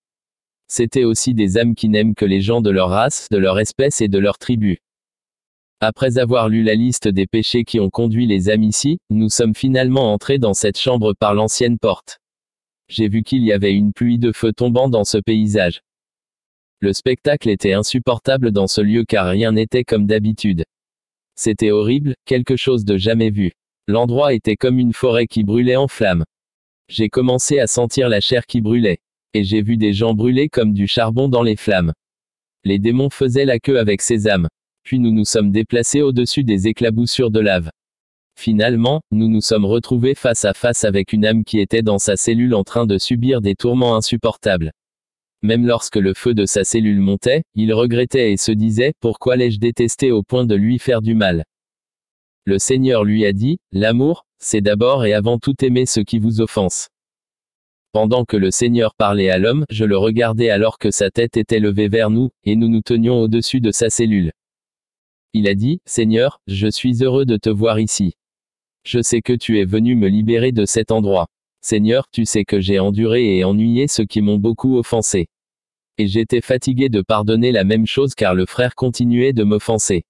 C'était 0.68 1.03
aussi 1.03 1.33
des 1.33 1.57
âmes 1.57 1.75
qui 1.75 1.89
n'aiment 1.89 2.15
que 2.15 2.25
les 2.25 2.41
gens 2.41 2.62
de 2.62 2.69
leur 2.69 2.89
race, 2.89 3.27
de 3.30 3.38
leur 3.38 3.59
espèce 3.59 4.01
et 4.01 4.07
de 4.07 4.18
leur 4.18 4.38
tribu. 4.38 4.80
Après 5.81 6.18
avoir 6.18 6.50
lu 6.50 6.63
la 6.63 6.75
liste 6.75 7.07
des 7.07 7.27
péchés 7.27 7.65
qui 7.65 7.80
ont 7.80 7.89
conduit 7.89 8.25
les 8.25 8.50
âmes 8.50 8.63
ici, 8.63 9.00
nous 9.09 9.30
sommes 9.30 9.53
finalement 9.53 10.13
entrés 10.13 10.39
dans 10.39 10.53
cette 10.53 10.80
chambre 10.80 11.13
par 11.13 11.33
l'ancienne 11.33 11.77
porte. 11.77 12.19
J'ai 12.88 13.09
vu 13.09 13.24
qu'il 13.24 13.44
y 13.44 13.51
avait 13.51 13.74
une 13.74 13.91
pluie 13.91 14.18
de 14.18 14.31
feu 14.31 14.53
tombant 14.53 14.88
dans 14.88 15.03
ce 15.03 15.18
paysage. 15.18 15.81
Le 16.83 16.91
spectacle 16.91 17.50
était 17.50 17.71
insupportable 17.71 18.51
dans 18.51 18.68
ce 18.68 18.81
lieu 18.81 19.06
car 19.06 19.27
rien 19.27 19.53
n'était 19.53 19.85
comme 19.85 20.06
d'habitude. 20.06 20.65
C'était 21.33 21.71
horrible, 21.71 22.13
quelque 22.25 22.57
chose 22.57 22.83
de 22.83 22.97
jamais 22.97 23.30
vu. 23.30 23.53
L'endroit 23.88 24.33
était 24.33 24.57
comme 24.57 24.80
une 24.80 24.91
forêt 24.91 25.25
qui 25.25 25.45
brûlait 25.45 25.77
en 25.77 25.88
flammes. 25.88 26.25
J'ai 26.89 27.07
commencé 27.07 27.57
à 27.57 27.68
sentir 27.68 28.09
la 28.09 28.19
chair 28.19 28.45
qui 28.45 28.59
brûlait. 28.59 29.00
Et 29.33 29.45
j'ai 29.45 29.62
vu 29.62 29.77
des 29.77 29.94
gens 29.94 30.13
brûler 30.13 30.50
comme 30.50 30.74
du 30.74 30.85
charbon 30.85 31.30
dans 31.30 31.41
les 31.41 31.56
flammes. 31.56 31.94
Les 32.65 32.80
démons 32.80 33.09
faisaient 33.09 33.45
la 33.45 33.59
queue 33.59 33.80
avec 33.80 34.01
ces 34.01 34.27
âmes. 34.27 34.50
Puis 34.83 35.00
nous 35.00 35.13
nous 35.13 35.24
sommes 35.24 35.53
déplacés 35.53 36.01
au-dessus 36.01 36.44
des 36.44 36.68
éclaboussures 36.68 37.31
de 37.31 37.39
lave. 37.39 37.69
Finalement, 38.38 39.00
nous 39.09 39.30
nous 39.30 39.39
sommes 39.39 39.63
retrouvés 39.63 40.15
face 40.15 40.44
à 40.44 40.53
face 40.53 40.83
avec 40.83 41.13
une 41.13 41.25
âme 41.25 41.45
qui 41.45 41.62
était 41.62 41.81
dans 41.81 41.97
sa 41.97 42.18
cellule 42.18 42.53
en 42.53 42.65
train 42.65 42.85
de 42.85 42.97
subir 42.97 43.39
des 43.39 43.56
tourments 43.56 43.95
insupportables. 43.95 44.74
Même 45.44 45.68
lorsque 45.68 45.98
le 45.98 46.13
feu 46.13 46.34
de 46.34 46.45
sa 46.45 46.63
cellule 46.63 47.01
montait, 47.01 47.44
il 47.54 47.74
regrettait 47.74 48.31
et 48.31 48.38
se 48.38 48.54
disait, 48.54 48.94
pourquoi 49.01 49.36
l'ai-je 49.36 49.60
détesté 49.60 50.10
au 50.10 50.24
point 50.24 50.45
de 50.45 50.56
lui 50.56 50.80
faire 50.80 51.01
du 51.01 51.16
mal? 51.16 51.44
Le 52.45 52.60
Seigneur 52.60 53.04
lui 53.04 53.25
a 53.25 53.34
dit, 53.34 53.60
l'amour, 53.74 54.25
c'est 54.40 54.62
d'abord 54.62 55.06
et 55.06 55.13
avant 55.13 55.40
tout 55.40 55.54
aimer 55.63 55.86
ceux 55.86 56.04
qui 56.04 56.18
vous 56.18 56.40
offensent. 56.40 56.88
Pendant 57.92 58.24
que 58.24 58.38
le 58.38 58.51
Seigneur 58.51 58.95
parlait 58.95 59.30
à 59.30 59.38
l'homme, 59.38 59.66
je 59.69 59.84
le 59.84 59.98
regardais 59.98 60.50
alors 60.50 60.78
que 60.80 60.92
sa 60.92 61.12
tête 61.12 61.36
était 61.36 61.60
levée 61.60 61.90
vers 61.90 62.10
nous, 62.10 62.30
et 62.45 62.56
nous 62.56 62.69
nous 62.69 62.81
tenions 62.81 63.19
au-dessus 63.19 63.60
de 63.60 63.72
sa 63.72 63.90
cellule. 63.90 64.31
Il 65.34 65.50
a 65.50 65.56
dit, 65.56 65.81
Seigneur, 65.86 66.40
je 66.48 66.69
suis 66.69 67.04
heureux 67.04 67.25
de 67.25 67.36
te 67.36 67.50
voir 67.50 67.81
ici. 67.81 68.13
Je 68.86 69.01
sais 69.01 69.22
que 69.22 69.34
tu 69.34 69.60
es 69.60 69.66
venu 69.66 69.95
me 69.95 70.07
libérer 70.07 70.54
de 70.54 70.66
cet 70.66 70.92
endroit. 70.92 71.28
Seigneur, 71.62 72.07
tu 72.12 72.25
sais 72.25 72.45
que 72.45 72.60
j'ai 72.60 72.80
enduré 72.80 73.38
et 73.38 73.44
ennuyé 73.44 73.88
ceux 73.88 74.06
qui 74.06 74.22
m'ont 74.22 74.38
beaucoup 74.38 74.78
offensé. 74.78 75.28
Et 75.98 76.07
j'étais 76.07 76.42
fatigué 76.42 76.90
de 76.90 77.02
pardonner 77.02 77.52
la 77.52 77.64
même 77.64 77.85
chose 77.85 78.16
car 78.16 78.33
le 78.33 78.45
frère 78.45 78.76
continuait 78.76 79.33
de 79.33 79.44
m'offenser. 79.44 80.04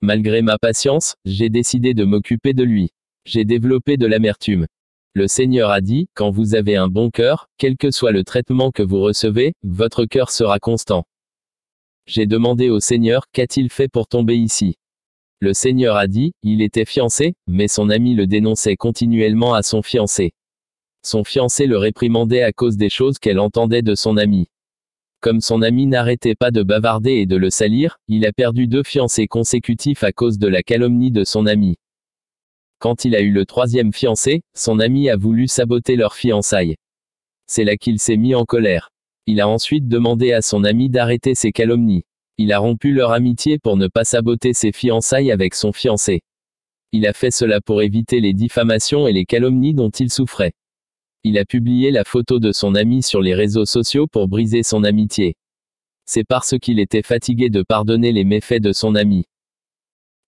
Malgré 0.00 0.40
ma 0.40 0.56
patience, 0.56 1.16
j'ai 1.24 1.50
décidé 1.50 1.92
de 1.92 2.04
m'occuper 2.04 2.54
de 2.54 2.62
lui. 2.62 2.90
J'ai 3.26 3.44
développé 3.44 3.98
de 3.98 4.06
l'amertume. 4.06 4.66
Le 5.12 5.28
Seigneur 5.28 5.70
a 5.70 5.80
dit, 5.80 6.08
quand 6.14 6.30
vous 6.30 6.54
avez 6.54 6.76
un 6.76 6.88
bon 6.88 7.10
cœur, 7.10 7.48
quel 7.58 7.76
que 7.76 7.90
soit 7.90 8.12
le 8.12 8.24
traitement 8.24 8.70
que 8.70 8.82
vous 8.82 9.00
recevez, 9.00 9.52
votre 9.62 10.06
cœur 10.06 10.30
sera 10.30 10.58
constant. 10.58 11.04
J'ai 12.06 12.26
demandé 12.26 12.70
au 12.70 12.80
Seigneur, 12.80 13.24
qu'a-t-il 13.32 13.70
fait 13.70 13.88
pour 13.88 14.06
tomber 14.06 14.36
ici? 14.36 14.76
Le 15.40 15.52
Seigneur 15.52 15.96
a 15.96 16.06
dit, 16.06 16.32
il 16.42 16.62
était 16.62 16.84
fiancé, 16.84 17.34
mais 17.46 17.66
son 17.66 17.90
ami 17.90 18.14
le 18.14 18.26
dénonçait 18.26 18.76
continuellement 18.76 19.52
à 19.52 19.62
son 19.62 19.82
fiancé. 19.82 20.32
Son 21.02 21.24
fiancé 21.24 21.66
le 21.66 21.76
réprimandait 21.76 22.42
à 22.42 22.52
cause 22.52 22.76
des 22.76 22.90
choses 22.90 23.18
qu'elle 23.18 23.38
entendait 23.38 23.82
de 23.82 23.94
son 23.94 24.16
ami. 24.16 24.48
Comme 25.20 25.42
son 25.42 25.60
ami 25.60 25.86
n'arrêtait 25.86 26.34
pas 26.34 26.50
de 26.50 26.62
bavarder 26.62 27.12
et 27.12 27.26
de 27.26 27.36
le 27.36 27.50
salir, 27.50 27.98
il 28.08 28.24
a 28.24 28.32
perdu 28.32 28.66
deux 28.66 28.82
fiancés 28.82 29.26
consécutifs 29.26 30.02
à 30.02 30.12
cause 30.12 30.38
de 30.38 30.48
la 30.48 30.62
calomnie 30.62 31.10
de 31.10 31.24
son 31.24 31.44
ami. 31.44 31.76
Quand 32.78 33.04
il 33.04 33.14
a 33.14 33.20
eu 33.20 33.30
le 33.30 33.44
troisième 33.44 33.92
fiancé, 33.92 34.40
son 34.54 34.80
ami 34.80 35.10
a 35.10 35.16
voulu 35.16 35.46
saboter 35.46 35.96
leur 35.96 36.14
fiançailles. 36.14 36.76
C'est 37.46 37.64
là 37.64 37.76
qu'il 37.76 37.98
s'est 37.98 38.16
mis 38.16 38.34
en 38.34 38.46
colère. 38.46 38.88
Il 39.26 39.42
a 39.42 39.48
ensuite 39.48 39.88
demandé 39.88 40.32
à 40.32 40.40
son 40.40 40.64
ami 40.64 40.88
d'arrêter 40.88 41.34
ses 41.34 41.52
calomnies. 41.52 42.04
Il 42.38 42.50
a 42.54 42.58
rompu 42.58 42.94
leur 42.94 43.12
amitié 43.12 43.58
pour 43.58 43.76
ne 43.76 43.88
pas 43.88 44.04
saboter 44.04 44.54
ses 44.54 44.72
fiançailles 44.72 45.30
avec 45.30 45.54
son 45.54 45.74
fiancé. 45.74 46.22
Il 46.92 47.06
a 47.06 47.12
fait 47.12 47.30
cela 47.30 47.60
pour 47.60 47.82
éviter 47.82 48.20
les 48.20 48.32
diffamations 48.32 49.06
et 49.06 49.12
les 49.12 49.26
calomnies 49.26 49.74
dont 49.74 49.90
il 49.90 50.10
souffrait. 50.10 50.54
Il 51.22 51.36
a 51.36 51.44
publié 51.44 51.90
la 51.90 52.04
photo 52.04 52.38
de 52.38 52.50
son 52.50 52.74
ami 52.74 53.02
sur 53.02 53.20
les 53.20 53.34
réseaux 53.34 53.66
sociaux 53.66 54.06
pour 54.06 54.26
briser 54.26 54.62
son 54.62 54.84
amitié. 54.84 55.36
C'est 56.06 56.24
parce 56.24 56.58
qu'il 56.58 56.80
était 56.80 57.02
fatigué 57.02 57.50
de 57.50 57.62
pardonner 57.62 58.10
les 58.10 58.24
méfaits 58.24 58.62
de 58.62 58.72
son 58.72 58.94
ami. 58.94 59.26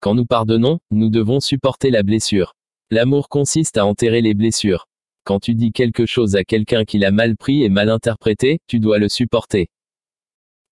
Quand 0.01 0.15
nous 0.15 0.27
pardonnons, 0.27 0.81
nous 0.91 1.09
devons 1.09 1.41
supporter 1.41 1.91
la 1.91 2.03
blessure. 2.03 2.55
L'amour 2.91 3.31
consiste 3.31 3.79
à 3.79 3.87
enterrer 3.87 4.21
les 4.21 4.35
blessures. 4.35 4.87
Quand 5.25 5.41
tu 5.41 5.55
dis 5.55 5.73
quelque 5.73 6.05
chose 6.05 6.37
à 6.37 6.45
quelqu'un 6.45 6.85
qui 6.85 6.99
l'a 6.99 7.11
mal 7.11 7.37
pris 7.39 7.63
et 7.63 7.71
mal 7.71 7.89
interprété, 7.89 8.59
tu 8.67 8.79
dois 8.79 8.99
le 8.99 9.09
supporter. 9.09 9.71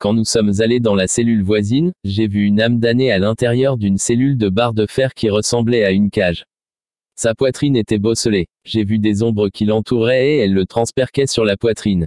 Quand 0.00 0.12
nous 0.12 0.27
sommes 0.27 0.53
allés 0.61 0.81
dans 0.81 0.95
la 0.95 1.07
cellule 1.07 1.43
voisine, 1.43 1.93
j'ai 2.05 2.27
vu 2.27 2.45
une 2.45 2.61
âme 2.61 2.79
damnée 2.79 3.11
à 3.11 3.19
l'intérieur 3.19 3.79
d'une 3.79 3.97
cellule 3.97 4.37
de 4.37 4.50
barre 4.50 4.75
de 4.75 4.87
fer 4.87 5.15
qui 5.15 5.31
ressemblait 5.31 5.85
à 5.85 5.93
une 5.93 6.11
cage. 6.11 6.45
Sa 7.23 7.35
poitrine 7.35 7.77
était 7.77 7.99
bosselée. 7.99 8.47
J'ai 8.65 8.83
vu 8.83 8.99
des 8.99 9.23
ombres 9.23 9.50
qui 9.50 9.67
l'entouraient 9.67 10.27
et 10.27 10.39
elles 10.39 10.55
le 10.55 10.65
transperquaient 10.65 11.27
sur 11.27 11.45
la 11.45 11.59
poitrine. 11.59 12.07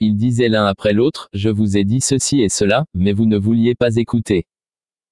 Ils 0.00 0.16
disaient 0.16 0.50
l'un 0.50 0.66
après 0.66 0.92
l'autre, 0.92 1.30
Je 1.32 1.48
vous 1.48 1.78
ai 1.78 1.84
dit 1.84 2.02
ceci 2.02 2.42
et 2.42 2.50
cela, 2.50 2.84
mais 2.92 3.14
vous 3.14 3.24
ne 3.24 3.38
vouliez 3.38 3.74
pas 3.74 3.96
écouter. 3.96 4.44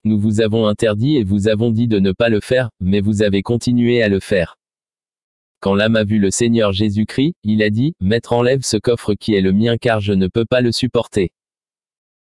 Nous 0.05 0.19
vous 0.19 0.43
avons 0.43 0.67
interdit 0.67 1.17
et 1.17 1.25
vous 1.25 1.49
avons 1.49 1.71
dit 1.71 1.89
de 1.89 1.99
ne 1.99 2.13
pas 2.13 2.29
le 2.29 2.41
faire, 2.41 2.69
mais 2.79 3.01
vous 3.01 3.23
avez 3.23 3.41
continué 3.41 4.03
à 4.03 4.11
le 4.11 4.21
faire. 4.21 4.59
Quand 5.61 5.75
l'âme 5.75 5.97
a 5.97 6.05
vu 6.05 6.19
le 6.19 6.31
Seigneur 6.31 6.75
Jésus-Christ, 6.75 7.33
il 7.43 7.63
a 7.63 7.71
dit, 7.71 7.95
Maître 8.01 8.35
enlève 8.35 8.65
ce 8.65 8.77
coffre 8.77 9.15
qui 9.15 9.33
est 9.33 9.41
le 9.41 9.53
mien 9.55 9.79
car 9.79 10.03
je 10.03 10.13
ne 10.13 10.27
peux 10.27 10.45
pas 10.45 10.61
le 10.61 10.73
supporter. 10.73 11.33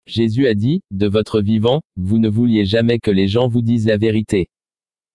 Jésus 0.09 0.49
a 0.49 0.55
dit, 0.55 0.83
De 0.91 1.07
votre 1.07 1.41
vivant, 1.41 1.83
vous 1.95 2.19
ne 2.19 2.29
vouliez 2.29 2.65
jamais 2.65 2.99
que 2.99 3.13
les 3.13 3.29
gens 3.29 3.47
vous 3.47 3.63
disent 3.63 3.87
la 3.87 3.97
vérité. 3.97 4.49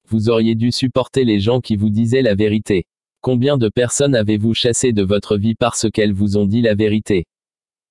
Vous 0.10 0.30
auriez 0.30 0.56
dû 0.56 0.72
supporter 0.72 1.24
les 1.24 1.39
gens 1.39 1.62
qui 1.62 1.75
vous 1.75 1.92
disaient 1.92 2.24
la 2.24 2.34
vérité. 2.34 2.88
Combien 3.22 3.58
de 3.58 3.70
personnes 3.70 4.16
avez-vous 4.16 4.56
chassé 4.56 4.92
de 4.92 5.04
votre 5.04 5.38
vie 5.38 5.54
parce 5.54 5.88
qu'elles 5.92 6.13
vous 6.13 6.38
ont 6.38 6.46
dit 6.46 6.63
la 6.63 6.74
vérité? 6.74 7.25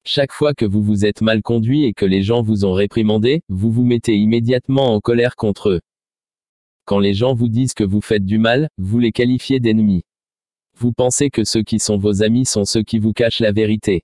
Chaque 0.05 0.33
fois 0.33 0.53
que 0.53 0.65
vous 0.65 0.83
vous 0.83 1.07
êtes 1.07 1.21
mal 1.21 1.43
conduit 1.43 1.85
et 1.85 1.93
que 1.93 2.07
les 2.07 2.23
gens 2.23 2.43
vous 2.43 2.65
ont 2.65 2.73
réprimandé, 2.73 3.43
vous 3.49 3.71
vous 3.71 3.85
mettez 3.85 4.17
immédiatement 4.17 4.95
en 4.95 5.01
colère 5.01 5.37
contre 5.37 5.69
eux. 5.69 5.81
Quand 6.87 6.99
les 6.99 7.15
gens 7.15 7.35
vous 7.35 7.49
disent 7.49 7.75
que 7.75 7.85
vous 7.85 8.01
faites 8.01 8.25
du 8.25 8.39
mal, 8.39 8.69
vous 8.79 8.99
les 8.99 9.13
qualifiez 9.13 9.61
d'ennemis. 9.61 10.03
Vous 10.77 10.93
pensez 10.93 11.31
que 11.31 11.45
ceux 11.45 11.63
qui 11.63 11.79
sont 11.79 11.99
vos 11.99 12.25
amis 12.25 12.47
sont 12.47 12.65
ceux 12.65 12.83
qui 12.83 12.99
vous 12.99 13.13
cachent 13.13 13.41
la 13.41 13.53
vérité. 13.53 14.03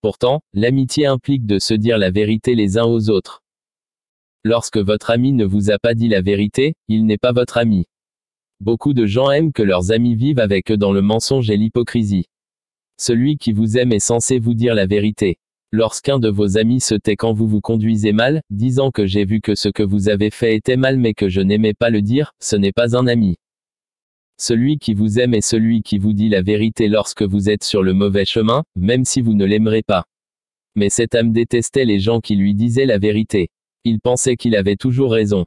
Pourtant, 0.00 0.40
l'amitié 0.54 1.04
implique 1.04 1.44
de 1.44 1.58
se 1.58 1.74
dire 1.74 1.98
la 1.98 2.10
vérité 2.10 2.54
les 2.54 2.78
uns 2.78 2.84
aux 2.84 3.10
autres. 3.10 3.43
Lorsque 4.46 4.76
votre 4.76 5.10
ami 5.10 5.32
ne 5.32 5.46
vous 5.46 5.70
a 5.70 5.78
pas 5.78 5.94
dit 5.94 6.08
la 6.08 6.20
vérité, 6.20 6.74
il 6.88 7.06
n'est 7.06 7.16
pas 7.16 7.32
votre 7.32 7.56
ami. 7.56 7.86
Beaucoup 8.60 8.92
de 8.92 9.06
gens 9.06 9.30
aiment 9.30 9.54
que 9.54 9.62
leurs 9.62 9.90
amis 9.90 10.14
vivent 10.14 10.38
avec 10.38 10.70
eux 10.70 10.76
dans 10.76 10.92
le 10.92 11.00
mensonge 11.00 11.48
et 11.48 11.56
l'hypocrisie. 11.56 12.26
Celui 13.00 13.38
qui 13.38 13.52
vous 13.54 13.78
aime 13.78 13.92
est 13.92 14.00
censé 14.00 14.38
vous 14.38 14.52
dire 14.52 14.74
la 14.74 14.84
vérité. 14.84 15.38
Lorsqu'un 15.72 16.18
de 16.18 16.28
vos 16.28 16.58
amis 16.58 16.82
se 16.82 16.94
tait 16.94 17.16
quand 17.16 17.32
vous 17.32 17.48
vous 17.48 17.62
conduisez 17.62 18.12
mal, 18.12 18.42
disant 18.50 18.90
que 18.90 19.06
j'ai 19.06 19.24
vu 19.24 19.40
que 19.40 19.54
ce 19.54 19.70
que 19.70 19.82
vous 19.82 20.10
avez 20.10 20.28
fait 20.28 20.54
était 20.54 20.76
mal 20.76 20.98
mais 20.98 21.14
que 21.14 21.30
je 21.30 21.40
n'aimais 21.40 21.74
pas 21.74 21.88
le 21.88 22.02
dire, 22.02 22.32
ce 22.38 22.54
n'est 22.54 22.70
pas 22.70 22.98
un 22.98 23.06
ami. 23.06 23.36
Celui 24.38 24.76
qui 24.76 24.92
vous 24.92 25.18
aime 25.20 25.32
est 25.32 25.40
celui 25.40 25.82
qui 25.82 25.96
vous 25.96 26.12
dit 26.12 26.28
la 26.28 26.42
vérité 26.42 26.88
lorsque 26.88 27.22
vous 27.22 27.48
êtes 27.48 27.64
sur 27.64 27.82
le 27.82 27.94
mauvais 27.94 28.26
chemin, 28.26 28.62
même 28.76 29.06
si 29.06 29.22
vous 29.22 29.32
ne 29.32 29.46
l'aimerez 29.46 29.82
pas. 29.82 30.04
Mais 30.76 30.90
cette 30.90 31.14
âme 31.14 31.32
détestait 31.32 31.86
les 31.86 31.98
gens 31.98 32.20
qui 32.20 32.36
lui 32.36 32.54
disaient 32.54 32.84
la 32.84 32.98
vérité. 32.98 33.48
Il 33.84 34.00
pensait 34.00 34.36
qu'il 34.36 34.56
avait 34.56 34.76
toujours 34.76 35.12
raison. 35.12 35.44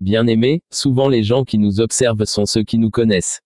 Bien 0.00 0.26
aimé, 0.26 0.62
souvent 0.72 1.08
les 1.08 1.22
gens 1.22 1.44
qui 1.44 1.58
nous 1.58 1.80
observent 1.80 2.24
sont 2.24 2.46
ceux 2.46 2.64
qui 2.64 2.78
nous 2.78 2.90
connaissent. 2.90 3.40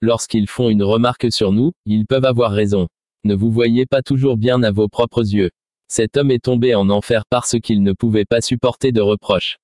Lorsqu'ils 0.00 0.48
font 0.48 0.70
une 0.70 0.82
remarque 0.82 1.30
sur 1.30 1.52
nous, 1.52 1.72
ils 1.84 2.06
peuvent 2.06 2.24
avoir 2.24 2.52
raison. 2.52 2.88
Ne 3.24 3.34
vous 3.34 3.50
voyez 3.50 3.84
pas 3.84 4.00
toujours 4.00 4.38
bien 4.38 4.62
à 4.62 4.70
vos 4.70 4.88
propres 4.88 5.22
yeux. 5.34 5.50
Cet 5.88 6.16
homme 6.16 6.30
est 6.30 6.44
tombé 6.44 6.74
en 6.74 6.88
enfer 6.88 7.24
parce 7.28 7.58
qu'il 7.60 7.82
ne 7.82 7.92
pouvait 7.92 8.24
pas 8.24 8.40
supporter 8.40 8.92
de 8.92 9.00
reproches. 9.00 9.58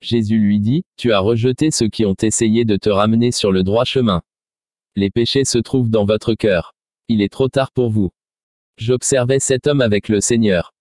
Jésus 0.00 0.38
lui 0.38 0.60
dit, 0.60 0.84
Tu 0.96 1.12
as 1.12 1.20
rejeté 1.20 1.70
ceux 1.70 1.88
qui 1.88 2.04
ont 2.04 2.16
essayé 2.22 2.64
de 2.64 2.76
te 2.76 2.90
ramener 2.90 3.32
sur 3.32 3.50
le 3.50 3.62
droit 3.62 3.84
chemin. 3.84 4.22
Les 4.94 5.10
péchés 5.10 5.44
se 5.44 5.58
trouvent 5.58 5.90
dans 5.90 6.04
votre 6.04 6.34
cœur. 6.34 6.74
Il 7.08 7.22
est 7.22 7.32
trop 7.32 7.48
tard 7.48 7.72
pour 7.72 7.90
vous. 7.90 8.10
J'observais 8.76 9.40
cet 9.40 9.66
homme 9.66 9.80
avec 9.80 10.08
le 10.08 10.20
Seigneur. 10.20 10.72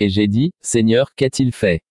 Et 0.00 0.08
j'ai 0.08 0.26
dit, 0.26 0.52
Seigneur, 0.60 1.14
qu'a-t-il 1.14 1.52
fait? 1.52 1.82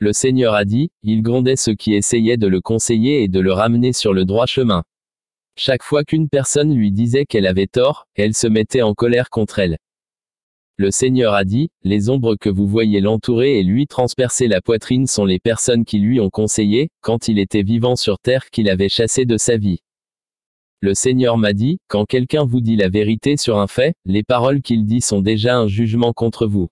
Le 0.00 0.12
Seigneur 0.12 0.54
a 0.54 0.64
dit, 0.64 0.90
Il 1.02 1.22
grondait 1.22 1.56
ceux 1.56 1.74
qui 1.74 1.94
essayaient 1.94 2.36
de 2.36 2.46
le 2.46 2.60
conseiller 2.60 3.22
et 3.22 3.28
de 3.28 3.40
le 3.40 3.52
ramener 3.52 3.92
sur 3.92 4.12
le 4.12 4.24
droit 4.24 4.46
chemin. 4.46 4.84
Chaque 5.56 5.82
fois 5.82 6.04
qu'une 6.04 6.28
personne 6.28 6.72
lui 6.72 6.92
disait 6.92 7.26
qu'elle 7.26 7.46
avait 7.46 7.66
tort, 7.66 8.06
elle 8.14 8.34
se 8.34 8.46
mettait 8.46 8.82
en 8.82 8.94
colère 8.94 9.28
contre 9.28 9.58
elle. 9.58 9.78
Le 10.76 10.92
Seigneur 10.92 11.34
a 11.34 11.44
dit, 11.44 11.70
les 11.82 12.10
ombres 12.10 12.36
que 12.36 12.48
vous 12.48 12.68
voyez 12.68 13.00
l'entourer 13.00 13.58
et 13.58 13.64
lui 13.64 13.88
transpercer 13.88 14.46
la 14.46 14.60
poitrine 14.60 15.08
sont 15.08 15.24
les 15.24 15.40
personnes 15.40 15.84
qui 15.84 15.98
lui 15.98 16.20
ont 16.20 16.30
conseillé, 16.30 16.90
quand 17.00 17.26
il 17.26 17.40
était 17.40 17.64
vivant 17.64 17.96
sur 17.96 18.20
terre 18.20 18.50
qu'il 18.50 18.70
avait 18.70 18.88
chassé 18.88 19.24
de 19.24 19.36
sa 19.36 19.56
vie. 19.56 19.80
Le 20.80 20.94
Seigneur 20.94 21.36
m'a 21.36 21.54
dit, 21.54 21.80
quand 21.88 22.04
quelqu'un 22.04 22.44
vous 22.44 22.60
dit 22.60 22.76
la 22.76 22.88
vérité 22.88 23.36
sur 23.36 23.58
un 23.58 23.66
fait, 23.66 23.96
les 24.04 24.22
paroles 24.22 24.62
qu'il 24.62 24.86
dit 24.86 25.00
sont 25.00 25.20
déjà 25.20 25.56
un 25.56 25.66
jugement 25.66 26.12
contre 26.12 26.46
vous. 26.46 26.68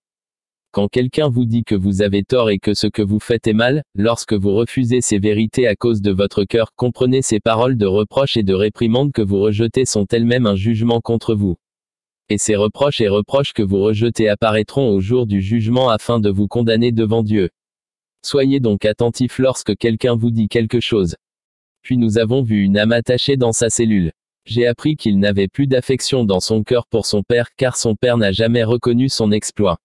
Quand 0.76 0.88
quelqu'un 0.88 1.30
vous 1.30 1.46
dit 1.46 1.64
que 1.64 1.74
vous 1.74 2.02
avez 2.02 2.22
tort 2.22 2.50
et 2.50 2.58
que 2.58 2.74
ce 2.74 2.86
que 2.86 3.00
vous 3.00 3.18
faites 3.18 3.46
est 3.46 3.54
mal, 3.54 3.82
lorsque 3.94 4.34
vous 4.34 4.52
refusez 4.52 5.00
ces 5.00 5.18
vérités 5.18 5.66
à 5.66 5.74
cause 5.74 6.02
de 6.02 6.12
votre 6.12 6.44
cœur, 6.44 6.74
comprenez 6.76 7.22
ces 7.22 7.40
paroles 7.40 7.78
de 7.78 7.86
reproche 7.86 8.36
et 8.36 8.42
de 8.42 8.52
réprimande 8.52 9.10
que 9.12 9.22
vous 9.22 9.40
rejetez 9.40 9.86
sont 9.86 10.04
elles-mêmes 10.12 10.44
un 10.44 10.54
jugement 10.54 11.00
contre 11.00 11.34
vous. 11.34 11.56
Et 12.28 12.36
ces 12.36 12.56
reproches 12.56 13.00
et 13.00 13.08
reproches 13.08 13.54
que 13.54 13.62
vous 13.62 13.78
rejetez 13.78 14.28
apparaîtront 14.28 14.90
au 14.90 15.00
jour 15.00 15.26
du 15.26 15.40
jugement 15.40 15.88
afin 15.88 16.20
de 16.20 16.28
vous 16.28 16.46
condamner 16.46 16.92
devant 16.92 17.22
Dieu. 17.22 17.48
Soyez 18.22 18.60
donc 18.60 18.84
attentifs 18.84 19.38
lorsque 19.38 19.74
quelqu'un 19.78 20.14
vous 20.14 20.30
dit 20.30 20.48
quelque 20.48 20.80
chose. 20.80 21.16
Puis 21.80 21.96
nous 21.96 22.18
avons 22.18 22.42
vu 22.42 22.62
une 22.62 22.76
âme 22.76 22.92
attachée 22.92 23.38
dans 23.38 23.52
sa 23.52 23.70
cellule. 23.70 24.12
J'ai 24.44 24.66
appris 24.66 24.96
qu'il 24.96 25.20
n'avait 25.20 25.48
plus 25.48 25.68
d'affection 25.68 26.24
dans 26.24 26.40
son 26.40 26.62
cœur 26.62 26.86
pour 26.86 27.06
son 27.06 27.22
père 27.22 27.48
car 27.56 27.78
son 27.78 27.94
père 27.94 28.18
n'a 28.18 28.30
jamais 28.30 28.62
reconnu 28.62 29.08
son 29.08 29.32
exploit. 29.32 29.78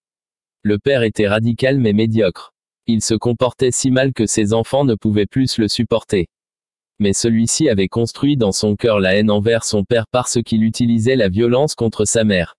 Le 0.63 0.77
père 0.77 1.01
était 1.01 1.27
radical 1.27 1.79
mais 1.79 1.93
médiocre. 1.93 2.53
Il 2.85 3.01
se 3.01 3.13
comportait 3.13 3.71
si 3.71 3.89
mal 3.89 4.13
que 4.13 4.25
ses 4.25 4.53
enfants 4.53 4.85
ne 4.85 4.95
pouvaient 4.95 5.25
plus 5.25 5.57
le 5.57 5.67
supporter. 5.67 6.27
Mais 6.99 7.13
celui-ci 7.13 7.67
avait 7.67 7.87
construit 7.87 8.37
dans 8.37 8.51
son 8.51 8.75
cœur 8.75 8.99
la 8.99 9.15
haine 9.15 9.31
envers 9.31 9.63
son 9.63 9.83
père 9.83 10.05
parce 10.11 10.41
qu'il 10.43 10.63
utilisait 10.63 11.15
la 11.15 11.29
violence 11.29 11.73
contre 11.73 12.05
sa 12.05 12.23
mère. 12.23 12.55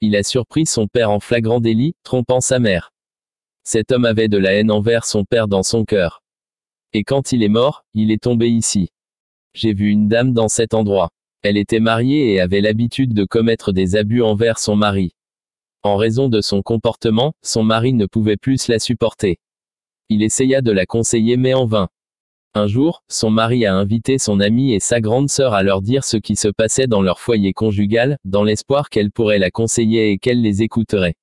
Il 0.00 0.14
a 0.14 0.22
surpris 0.22 0.66
son 0.66 0.86
père 0.86 1.10
en 1.10 1.18
flagrant 1.18 1.58
délit, 1.58 1.94
trompant 2.04 2.40
sa 2.40 2.60
mère. 2.60 2.92
Cet 3.64 3.90
homme 3.90 4.04
avait 4.04 4.28
de 4.28 4.38
la 4.38 4.52
haine 4.52 4.70
envers 4.70 5.04
son 5.04 5.24
père 5.24 5.48
dans 5.48 5.62
son 5.62 5.84
cœur. 5.84 6.22
Et 6.92 7.02
quand 7.02 7.32
il 7.32 7.42
est 7.42 7.48
mort, 7.48 7.84
il 7.94 8.12
est 8.12 8.22
tombé 8.22 8.48
ici. 8.48 8.90
J'ai 9.54 9.72
vu 9.72 9.88
une 9.88 10.06
dame 10.06 10.34
dans 10.34 10.48
cet 10.48 10.74
endroit. 10.74 11.10
Elle 11.42 11.56
était 11.56 11.80
mariée 11.80 12.32
et 12.32 12.40
avait 12.40 12.60
l'habitude 12.60 13.12
de 13.12 13.24
commettre 13.24 13.72
des 13.72 13.96
abus 13.96 14.22
envers 14.22 14.58
son 14.58 14.76
mari. 14.76 15.13
En 15.84 15.96
raison 15.96 16.30
de 16.30 16.40
son 16.40 16.62
comportement, 16.62 17.34
son 17.42 17.62
mari 17.62 17.92
ne 17.92 18.06
pouvait 18.06 18.38
plus 18.38 18.68
la 18.68 18.78
supporter. 18.78 19.38
Il 20.08 20.22
essaya 20.22 20.62
de 20.62 20.72
la 20.72 20.86
conseiller 20.86 21.36
mais 21.36 21.52
en 21.52 21.66
vain. 21.66 21.90
Un 22.54 22.66
jour, 22.66 23.02
son 23.10 23.28
mari 23.28 23.66
a 23.66 23.74
invité 23.74 24.16
son 24.16 24.40
amie 24.40 24.72
et 24.72 24.80
sa 24.80 25.02
grande 25.02 25.28
sœur 25.28 25.52
à 25.52 25.62
leur 25.62 25.82
dire 25.82 26.02
ce 26.02 26.16
qui 26.16 26.36
se 26.36 26.48
passait 26.48 26.86
dans 26.86 27.02
leur 27.02 27.20
foyer 27.20 27.52
conjugal, 27.52 28.16
dans 28.24 28.44
l'espoir 28.44 28.88
qu'elle 28.88 29.10
pourrait 29.10 29.38
la 29.38 29.50
conseiller 29.50 30.10
et 30.10 30.16
qu'elle 30.16 30.40
les 30.40 30.62
écouterait. 30.62 31.16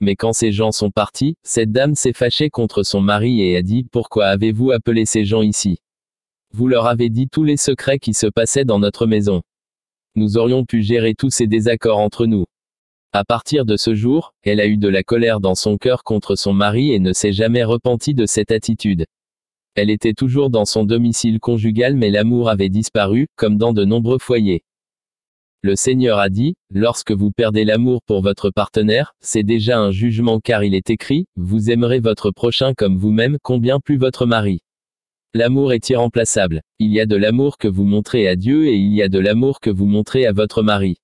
Mais 0.00 0.16
quand 0.16 0.32
ces 0.32 0.50
gens 0.50 0.72
sont 0.72 0.90
partis, 0.90 1.34
cette 1.42 1.70
dame 1.70 1.94
s'est 1.94 2.14
fâchée 2.14 2.48
contre 2.48 2.82
son 2.84 3.02
mari 3.02 3.42
et 3.42 3.54
a 3.54 3.60
dit 3.60 3.84
Pourquoi 3.84 4.28
avez-vous 4.28 4.70
appelé 4.70 5.04
ces 5.04 5.26
gens 5.26 5.42
ici? 5.42 5.76
Vous 6.54 6.68
leur 6.68 6.86
avez 6.86 7.10
dit 7.10 7.28
tous 7.28 7.44
les 7.44 7.58
secrets 7.58 7.98
qui 7.98 8.14
se 8.14 8.28
passaient 8.28 8.64
dans 8.64 8.78
notre 8.78 9.04
maison. 9.04 9.42
Nous 10.14 10.38
aurions 10.38 10.64
pu 10.64 10.82
gérer 10.82 11.14
tous 11.14 11.28
ces 11.28 11.46
désaccords 11.46 11.98
entre 11.98 12.24
nous. 12.24 12.46
À 13.12 13.24
partir 13.24 13.64
de 13.64 13.78
ce 13.78 13.94
jour, 13.94 14.34
elle 14.42 14.60
a 14.60 14.66
eu 14.66 14.76
de 14.76 14.86
la 14.86 15.02
colère 15.02 15.40
dans 15.40 15.54
son 15.54 15.78
cœur 15.78 16.04
contre 16.04 16.36
son 16.36 16.52
mari 16.52 16.92
et 16.92 16.98
ne 16.98 17.14
s'est 17.14 17.32
jamais 17.32 17.64
repentie 17.64 18.12
de 18.12 18.26
cette 18.26 18.52
attitude. 18.52 19.06
Elle 19.74 19.88
était 19.88 20.12
toujours 20.12 20.50
dans 20.50 20.66
son 20.66 20.84
domicile 20.84 21.40
conjugal 21.40 21.96
mais 21.96 22.10
l'amour 22.10 22.50
avait 22.50 22.68
disparu, 22.68 23.26
comme 23.34 23.56
dans 23.56 23.72
de 23.72 23.86
nombreux 23.86 24.18
foyers. 24.18 24.62
Le 25.62 25.74
Seigneur 25.74 26.18
a 26.18 26.28
dit, 26.28 26.54
lorsque 26.70 27.12
vous 27.12 27.30
perdez 27.30 27.64
l'amour 27.64 28.02
pour 28.04 28.20
votre 28.20 28.50
partenaire, 28.50 29.14
c'est 29.20 29.42
déjà 29.42 29.78
un 29.78 29.90
jugement 29.90 30.38
car 30.38 30.62
il 30.62 30.74
est 30.74 30.90
écrit, 30.90 31.24
vous 31.36 31.70
aimerez 31.70 32.00
votre 32.00 32.30
prochain 32.30 32.74
comme 32.74 32.98
vous-même, 32.98 33.38
combien 33.42 33.80
plus 33.80 33.96
votre 33.96 34.26
mari. 34.26 34.60
L'amour 35.32 35.72
est 35.72 35.88
irremplaçable. 35.88 36.60
Il 36.78 36.92
y 36.92 37.00
a 37.00 37.06
de 37.06 37.16
l'amour 37.16 37.56
que 37.56 37.68
vous 37.68 37.84
montrez 37.84 38.28
à 38.28 38.36
Dieu 38.36 38.66
et 38.66 38.76
il 38.76 38.92
y 38.92 39.02
a 39.02 39.08
de 39.08 39.18
l'amour 39.18 39.60
que 39.60 39.70
vous 39.70 39.86
montrez 39.86 40.26
à 40.26 40.32
votre 40.32 40.62
mari. 40.62 40.98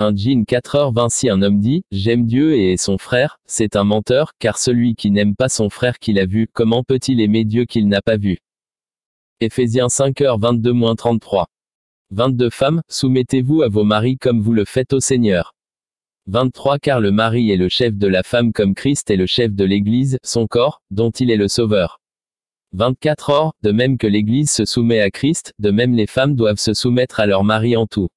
Un 0.00 0.14
jean 0.14 0.44
4h20 0.44 1.08
Si 1.08 1.28
un 1.28 1.42
homme 1.42 1.58
dit, 1.58 1.82
j'aime 1.90 2.24
Dieu 2.24 2.56
et 2.56 2.76
son 2.76 2.98
frère, 2.98 3.40
c'est 3.46 3.74
un 3.74 3.82
menteur, 3.82 4.30
car 4.38 4.56
celui 4.56 4.94
qui 4.94 5.10
n'aime 5.10 5.34
pas 5.34 5.48
son 5.48 5.70
frère 5.70 5.98
qu'il 5.98 6.20
a 6.20 6.26
vu, 6.26 6.48
comment 6.52 6.84
peut-il 6.84 7.20
aimer 7.20 7.44
Dieu 7.44 7.64
qu'il 7.64 7.88
n'a 7.88 8.00
pas 8.00 8.16
vu? 8.16 8.38
Ephésiens 9.40 9.88
5h22-33. 9.88 11.46
22 12.12 12.48
Femmes, 12.48 12.82
soumettez-vous 12.88 13.62
à 13.62 13.68
vos 13.68 13.82
maris 13.82 14.18
comme 14.18 14.40
vous 14.40 14.52
le 14.52 14.64
faites 14.64 14.92
au 14.92 15.00
Seigneur. 15.00 15.56
23 16.28 16.78
Car 16.78 17.00
le 17.00 17.10
mari 17.10 17.50
est 17.50 17.56
le 17.56 17.68
chef 17.68 17.94
de 17.94 18.06
la 18.06 18.22
femme 18.22 18.52
comme 18.52 18.76
Christ 18.76 19.10
est 19.10 19.16
le 19.16 19.26
chef 19.26 19.52
de 19.52 19.64
l'Église, 19.64 20.18
son 20.22 20.46
corps, 20.46 20.80
dont 20.92 21.10
il 21.10 21.28
est 21.28 21.36
le 21.36 21.48
Sauveur. 21.48 22.00
24 22.72 23.30
Or, 23.30 23.54
de 23.64 23.72
même 23.72 23.98
que 23.98 24.06
l'Église 24.06 24.52
se 24.52 24.64
soumet 24.64 25.00
à 25.00 25.10
Christ, 25.10 25.54
de 25.58 25.72
même 25.72 25.94
les 25.94 26.06
femmes 26.06 26.36
doivent 26.36 26.60
se 26.60 26.72
soumettre 26.72 27.18
à 27.18 27.26
leur 27.26 27.42
mari 27.42 27.76
en 27.76 27.88
tout. 27.88 28.08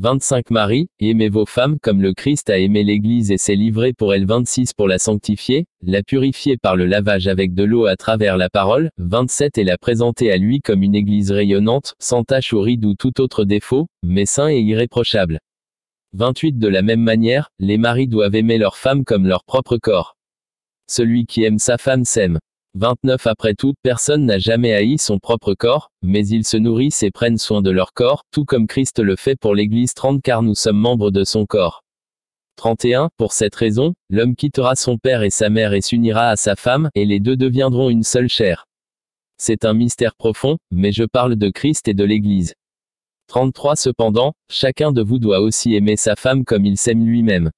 25 0.00 0.50
Marie, 0.50 0.88
aimez 0.98 1.28
vos 1.28 1.44
femmes 1.44 1.76
comme 1.78 2.00
le 2.00 2.14
Christ 2.14 2.48
a 2.48 2.58
aimé 2.58 2.84
l'Église 2.84 3.30
et 3.30 3.36
s'est 3.36 3.54
livré 3.54 3.92
pour 3.92 4.14
elle 4.14 4.24
26 4.24 4.72
pour 4.72 4.88
la 4.88 4.98
sanctifier, 4.98 5.66
la 5.82 6.02
purifier 6.02 6.56
par 6.56 6.74
le 6.74 6.86
lavage 6.86 7.26
avec 7.26 7.52
de 7.52 7.64
l'eau 7.64 7.84
à 7.84 7.96
travers 7.96 8.38
la 8.38 8.48
parole, 8.48 8.88
27 8.96 9.58
et 9.58 9.64
la 9.64 9.76
présenter 9.76 10.32
à 10.32 10.38
lui 10.38 10.60
comme 10.60 10.82
une 10.82 10.94
Église 10.94 11.30
rayonnante, 11.32 11.96
sans 11.98 12.24
tache 12.24 12.54
ou 12.54 12.62
ride 12.62 12.86
ou 12.86 12.94
tout 12.94 13.20
autre 13.20 13.44
défaut, 13.44 13.88
mais 14.02 14.24
saint 14.24 14.48
et 14.48 14.60
irréprochable. 14.60 15.38
28 16.14 16.58
De 16.58 16.68
la 16.68 16.80
même 16.80 17.02
manière, 17.02 17.50
les 17.58 17.76
maris 17.76 18.08
doivent 18.08 18.36
aimer 18.36 18.56
leurs 18.56 18.78
femmes 18.78 19.04
comme 19.04 19.26
leur 19.26 19.44
propre 19.44 19.76
corps. 19.76 20.16
Celui 20.88 21.26
qui 21.26 21.44
aime 21.44 21.58
sa 21.58 21.76
femme 21.76 22.06
s'aime. 22.06 22.38
29 22.74 23.26
Après 23.26 23.54
tout, 23.54 23.74
personne 23.82 24.26
n'a 24.26 24.38
jamais 24.38 24.72
haï 24.72 24.96
son 24.96 25.18
propre 25.18 25.54
corps, 25.54 25.90
mais 26.02 26.24
ils 26.26 26.46
se 26.46 26.56
nourrissent 26.56 27.02
et 27.02 27.10
prennent 27.10 27.36
soin 27.36 27.62
de 27.62 27.70
leur 27.70 27.92
corps, 27.92 28.22
tout 28.30 28.44
comme 28.44 28.68
Christ 28.68 29.00
le 29.00 29.16
fait 29.16 29.34
pour 29.34 29.56
l'Église 29.56 29.92
30 29.92 30.22
car 30.22 30.42
nous 30.42 30.54
sommes 30.54 30.78
membres 30.78 31.10
de 31.10 31.24
son 31.24 31.46
corps. 31.46 31.82
31 32.56 33.10
Pour 33.16 33.32
cette 33.32 33.56
raison, 33.56 33.94
l'homme 34.08 34.36
quittera 34.36 34.76
son 34.76 34.98
père 34.98 35.22
et 35.24 35.30
sa 35.30 35.50
mère 35.50 35.74
et 35.74 35.80
s'unira 35.80 36.28
à 36.28 36.36
sa 36.36 36.54
femme, 36.54 36.90
et 36.94 37.04
les 37.06 37.18
deux 37.18 37.36
deviendront 37.36 37.90
une 37.90 38.04
seule 38.04 38.28
chair. 38.28 38.66
C'est 39.36 39.64
un 39.64 39.74
mystère 39.74 40.14
profond, 40.14 40.56
mais 40.70 40.92
je 40.92 41.04
parle 41.04 41.34
de 41.34 41.50
Christ 41.50 41.88
et 41.88 41.94
de 41.94 42.04
l'Église. 42.04 42.54
33 43.26 43.74
Cependant, 43.74 44.34
chacun 44.48 44.92
de 44.92 45.02
vous 45.02 45.18
doit 45.18 45.40
aussi 45.40 45.74
aimer 45.74 45.96
sa 45.96 46.14
femme 46.14 46.44
comme 46.44 46.66
il 46.66 46.76
s'aime 46.76 47.04
lui-même. 47.04 47.50